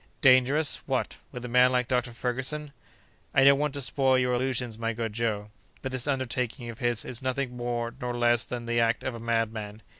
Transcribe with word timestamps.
"Dangerous! 0.21 0.81
What! 0.87 1.17
with 1.31 1.45
a 1.45 1.47
man 1.47 1.71
like 1.71 1.87
Dr. 1.87 2.11
Ferguson?" 2.11 2.73
"I 3.35 3.43
don't 3.43 3.59
want 3.59 3.75
to 3.75 3.81
spoil 3.81 4.17
your 4.17 4.33
illusions, 4.33 4.79
my 4.79 4.93
good 4.93 5.13
Joe; 5.13 5.51
but 5.83 5.91
this 5.91 6.07
undertaking 6.07 6.69
of 6.71 6.79
his 6.79 7.05
is 7.05 7.21
nothing 7.21 7.55
more 7.55 7.93
nor 8.01 8.17
less 8.17 8.43
than 8.43 8.65
the 8.65 8.79
act 8.79 9.03
of 9.03 9.13
a 9.13 9.19
madman. 9.19 9.83